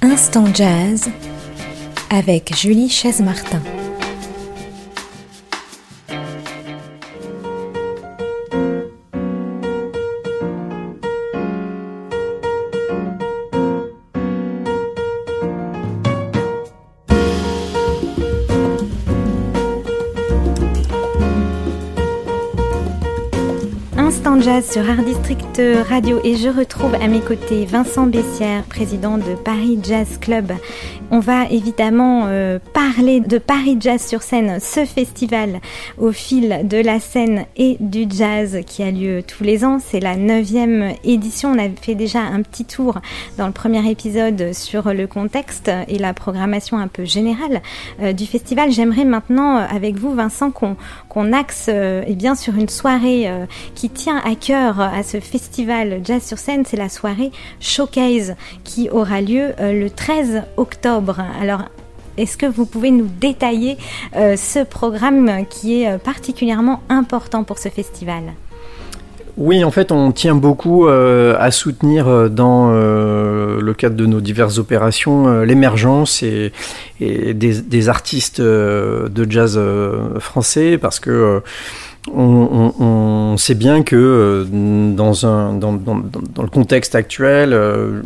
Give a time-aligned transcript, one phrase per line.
[0.00, 1.10] Instant Jazz
[2.08, 3.60] avec Julie Chaise-Martin.
[24.40, 29.34] Jazz sur Art District Radio et je retrouve à mes côtés Vincent Bessière, président de
[29.34, 30.52] Paris Jazz Club.
[31.10, 35.60] On va évidemment euh, parler de Paris Jazz sur scène, ce festival
[35.98, 39.78] au fil de la scène et du jazz qui a lieu tous les ans.
[39.78, 41.52] C'est la neuvième édition.
[41.52, 42.98] On a fait déjà un petit tour
[43.38, 47.62] dans le premier épisode sur le contexte et la programmation un peu générale
[48.02, 48.72] euh, du festival.
[48.72, 50.76] J'aimerais maintenant, euh, avec vous, Vincent, qu'on
[51.32, 53.30] axe eh bien sur une soirée
[53.74, 57.30] qui tient à cœur à ce festival Jazz sur scène, c'est la soirée
[57.60, 61.20] Showcase qui aura lieu euh, le 13 octobre.
[61.40, 61.64] Alors,
[62.16, 63.76] est-ce que vous pouvez nous détailler
[64.16, 68.34] euh, ce programme qui est euh, particulièrement important pour ce festival?
[69.36, 75.42] Oui, en fait, on tient beaucoup à soutenir dans le cadre de nos diverses opérations
[75.42, 76.52] l'émergence et,
[77.00, 79.60] des, artistes de jazz
[80.18, 81.42] français parce que
[82.12, 84.44] on, sait bien que euh,
[84.94, 88.02] dans, un, dans, le contexte actuel, euh,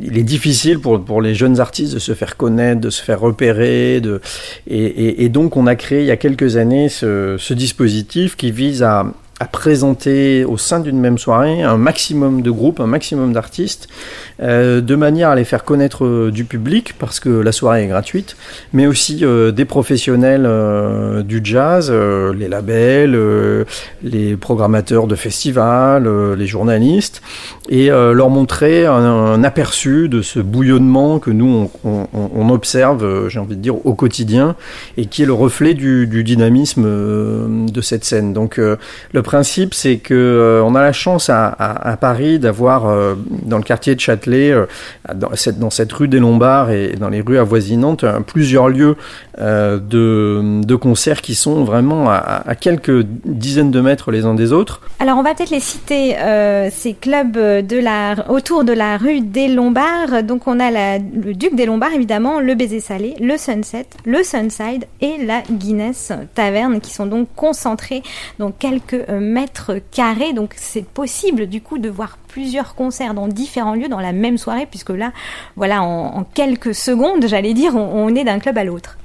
[0.00, 3.20] il est difficile pour, pour les jeunes artistes de se faire connaître, de se faire
[3.20, 4.00] repérer.
[4.00, 4.20] De,
[4.66, 9.06] et, donc on a créé il y a quelques années ce dispositif qui vise à,
[9.44, 13.88] présenter au sein d'une même soirée un maximum de groupes, un maximum d'artistes,
[14.42, 17.86] euh, de manière à les faire connaître euh, du public, parce que la soirée est
[17.86, 18.36] gratuite,
[18.72, 20.48] mais aussi euh, des professionnels
[21.24, 23.18] du jazz, les labels,
[24.02, 27.22] les programmateurs de festivals, les journalistes,
[27.68, 33.60] et leur montrer un, aperçu de ce bouillonnement que nous, on, observe, j'ai envie de
[33.60, 34.56] dire, au quotidien,
[34.96, 36.84] et qui est le reflet du, du dynamisme
[37.70, 38.32] de cette scène.
[38.32, 43.14] Donc le principe, c'est que euh, on a la chance à, Paris d'avoir euh,
[43.46, 44.66] dans le quartier de Châtelet, euh,
[45.14, 48.94] dans, cette, rue des Lombards et dans les rues avoisinantes, plusieurs lieux
[49.38, 54.82] de, concerts qui sont vraiment à, quelques dizaines de mètres les uns des autres.
[55.00, 56.14] Alors on va peut-être les citer
[56.70, 57.38] ces clubs
[58.28, 60.22] autour de la rue des Lombards.
[60.24, 64.84] Donc on a le Duc des Lombards évidemment, le Baiser Salé, le Sunset, le Sunside
[65.00, 68.02] et la Guinness Taverne qui sont donc concentrés
[68.38, 70.32] dans quelques mètres carrés.
[70.32, 74.38] Donc c'est possible du coup de voir plusieurs concerts dans différents lieux dans la même
[74.38, 75.12] soirée, puisque là,
[75.56, 78.98] voilà, en, quelques secondes, j'allais dire, on, est d'un club à l'autre.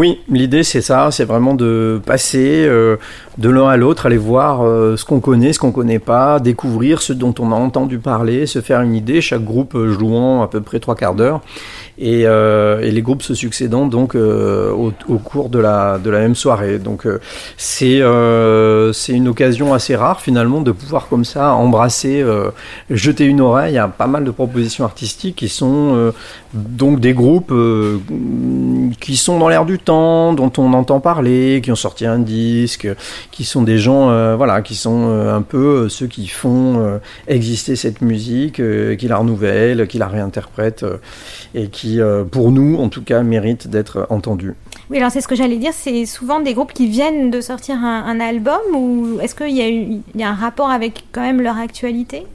[0.00, 2.96] Oui, l'idée c'est ça, c'est vraiment de passer euh,
[3.36, 7.02] de l'un à l'autre, aller voir euh, ce qu'on connaît, ce qu'on connaît pas, découvrir
[7.02, 10.62] ce dont on a entendu parler, se faire une idée, chaque groupe jouant à peu
[10.62, 11.42] près trois quarts d'heure
[12.00, 16.20] et, euh, les groupes se succédant donc euh, au, au, cours de la, de la
[16.20, 16.78] même soirée.
[16.78, 17.20] Donc euh,
[17.56, 22.24] c'est euh, c'est une occasion assez rare finalement de pouvoir comme ça embrasser,
[22.88, 26.12] jeter une oreille à pas mal de propositions artistiques qui sont
[26.54, 27.52] donc des groupes
[29.00, 32.88] qui sont dans l'air du temps, dont on entend parler, qui ont sorti un disque,
[33.30, 38.60] qui sont des gens voilà qui sont un peu ceux qui font exister cette musique,
[38.98, 40.84] qui la renouvellent, qui la réinterprètent
[41.54, 44.54] et qui euh, pour nous, en tout cas, mérite d'être entendu.
[44.90, 47.76] Oui, alors c'est ce que j'allais dire, c'est souvent des groupes qui viennent de sortir
[47.76, 52.26] un, album ou est-ce qu'il y, a un rapport avec quand même leur actualité?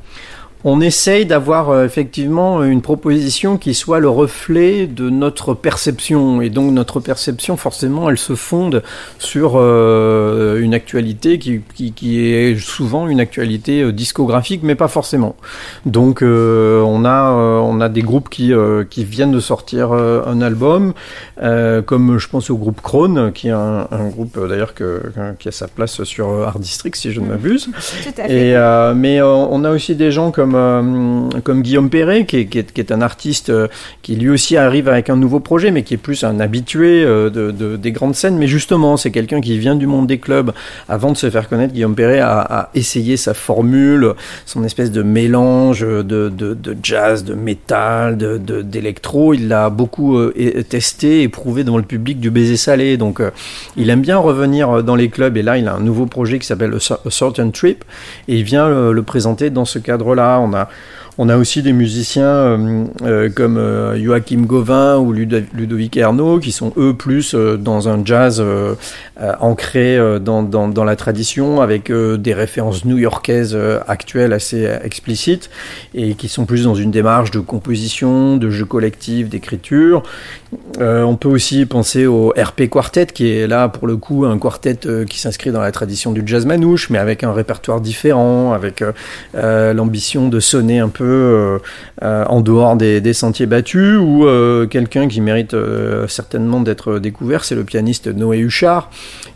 [0.68, 6.42] On essaye d'avoir euh, effectivement une proposition qui soit le reflet de notre perception.
[6.42, 8.82] Et donc notre perception, forcément, elle se fonde
[9.20, 15.36] sur euh, une actualité qui, qui, est souvent une actualité euh, discographique, mais pas forcément.
[15.86, 18.52] Donc on, a, on a des groupes qui,
[18.90, 20.94] qui viennent de sortir un album,
[21.38, 26.04] comme je pense au groupe Krone, qui est un, groupe d'ailleurs qui a sa place
[26.04, 27.70] sur Art District, si je ne m'abuse.
[28.28, 28.56] Et,
[28.96, 33.50] mais on a aussi des gens comme euh, comme, Guillaume Perret, qui est, un artiste
[33.50, 33.68] euh,
[34.02, 37.30] qui lui aussi arrive avec un nouveau projet, mais qui est plus un habitué euh,
[37.30, 38.38] de, des grandes scènes.
[38.38, 40.52] Mais justement, c'est quelqu'un qui vient du monde des clubs.
[40.90, 44.14] Avant de se faire connaître, Guillaume Perret a, essayé sa formule,
[44.46, 46.32] son espèce de mélange de,
[46.82, 49.34] jazz, de métal, d'électro.
[49.34, 50.20] Il l'a beaucoup
[50.70, 52.98] testé et prouvé devant le public du baiser salé.
[52.98, 53.22] Donc,
[53.78, 55.38] il aime bien revenir dans les clubs.
[55.38, 57.84] Et là, il a un nouveau projet qui s'appelle A Certain Trip.
[58.28, 60.40] Et il vient le présenter dans ce cadre-là.
[60.46, 60.70] On a
[61.18, 62.58] On a aussi des musiciens
[63.36, 68.44] comme Joachim Gauvin ou Ludovic Ernaud qui sont eux plus dans un jazz
[69.40, 73.58] ancré dans, dans, la tradition avec des références new-yorkaises
[73.88, 75.50] actuelles assez explicites
[75.94, 80.04] et qui sont plus dans une démarche de composition, de jeu collectif, d'écriture.
[80.80, 84.80] on peut aussi penser au RP Quartet qui est là pour le coup un quartet
[85.10, 88.92] qui s'inscrit dans la tradition du jazz manouche, mais avec un répertoire différent, avec euh,
[89.36, 91.60] euh, l'ambition de sonner un peu euh,
[92.02, 94.26] en dehors des, sentiers battus, ou
[94.70, 95.56] quelqu'un qui mérite
[96.08, 98.90] certainement d'être découvert, c'est le pianiste Noé Huchard,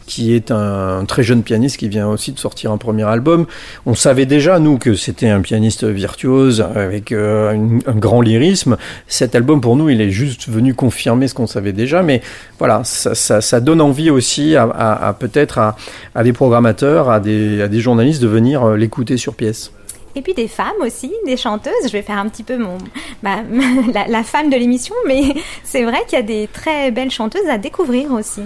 [0.06, 3.46] qui est un, très jeune pianiste qui vient aussi de sortir un premier album.
[3.86, 8.78] On savait déjà, nous, que c'était un pianiste virtuose avec un, grand lyrisme.
[9.08, 12.22] Cet album, pour nous, il est juste venu confirmer ce qu'on savait déjà, mais
[12.58, 18.64] voilà, ça, donne envie aussi à, peut-être à, des programmateurs, à des, journalistes de venir
[18.64, 19.72] euh, l'écouter sur pièce.
[20.16, 21.74] Et puis des femmes aussi, des chanteuses.
[21.86, 22.78] Je vais faire un petit peu mon,
[23.24, 25.24] la, femme de l'émission, mais
[25.64, 28.42] c'est vrai qu'il y a des très belles chanteuses à découvrir aussi.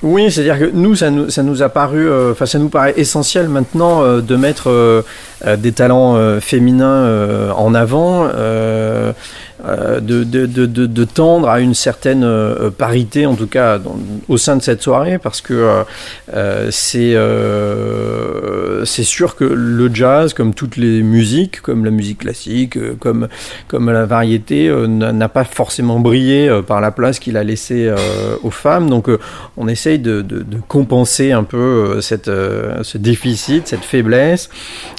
[0.00, 4.04] Oui, c'est-à-dire que nous, ça nous, a paru, euh, enfin, ça nous paraît essentiel maintenant
[4.04, 5.04] euh, de mettre
[5.44, 8.28] des talents féminins en avant.
[9.64, 13.80] Euh, de, tendre à une certaine euh, parité, en tout cas
[14.28, 15.82] au sein de cette soirée, parce que
[16.32, 17.16] euh, c'est
[18.84, 23.28] c'est sûr que le jazz, comme toutes les musiques, comme la musique classique, comme,
[23.66, 27.92] comme la variété, n'a pas forcément brillé par la place qu'il a laissée
[28.42, 28.88] aux femmes.
[28.88, 29.08] Donc
[29.56, 30.24] on essaye de,
[30.68, 34.48] compenser un peu cette, ce déficit, cette faiblesse,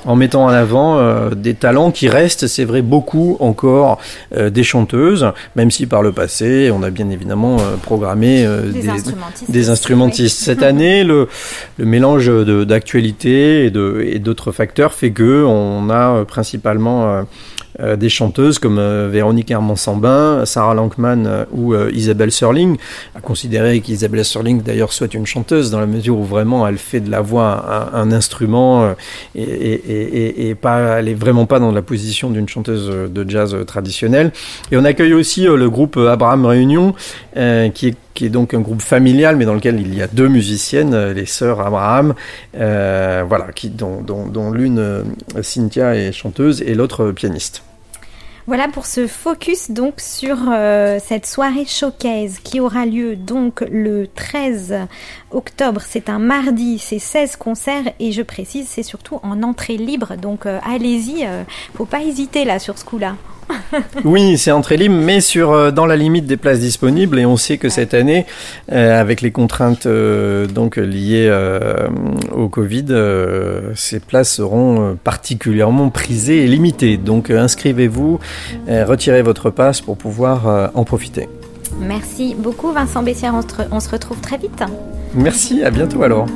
[0.05, 3.99] en mettant en avant des talents qui restent, c'est vrai, beaucoup encore
[4.49, 9.69] des chanteuses, même si par le passé, on a bien évidemment euh, programmé euh, des,
[9.69, 10.39] instrumentistes.
[10.39, 11.27] Cette année, le,
[11.77, 12.29] le mélange
[12.65, 17.25] d'actualité et d'autres facteurs fait que on a euh, principalement
[17.81, 22.77] euh, des chanteuses comme euh, Véronique Hermans-Sambin, Sarah Lankman euh, ou Isabelle Serling,
[23.15, 26.99] à considérer qu'Isabelle Serling d'ailleurs soit une chanteuse dans la mesure où vraiment elle fait
[26.99, 28.95] de la voix un, instrument
[29.35, 33.55] et, et, et, pas, elle est vraiment pas dans la position d'une chanteuse de jazz
[33.65, 34.31] traditionnelle.
[34.71, 36.93] Et on accueille aussi le groupe Abraham Réunion,
[37.35, 40.27] qui est qui est donc un groupe familial, mais dans lequel il y a deux
[40.27, 42.13] musiciennes, les sœurs Abraham,
[42.53, 45.05] voilà, qui, dont, dont, dont l'une,
[45.41, 47.63] Cynthia, est chanteuse et l'autre pianiste.
[48.49, 54.07] Voilà pour ce focus donc sur euh, cette soirée showcase qui aura lieu donc le
[54.07, 54.87] 13
[55.29, 55.81] octobre.
[55.87, 60.15] C'est un mardi, c'est 16 concerts et je précise c'est surtout en entrée libre.
[60.15, 61.43] Donc euh, allez-y, euh,
[61.75, 63.17] faut pas hésiter là sur ce coup-là.
[64.03, 67.19] oui, c'est entrée libre, mais sur, euh, dans la limite des places disponibles.
[67.19, 68.25] Et on sait que cette année,
[68.71, 71.29] euh, avec les contraintes euh, donc liées
[72.33, 72.85] au Covid,
[73.75, 76.97] ces places seront particulièrement prisées et limitées.
[76.97, 78.19] Donc inscrivez-vous,
[78.67, 81.29] retirez votre passe pour pouvoir en profiter.
[81.79, 83.33] Merci beaucoup Vincent Bessière,
[83.71, 84.63] on se retrouve très vite.
[85.13, 86.27] Merci, à bientôt alors.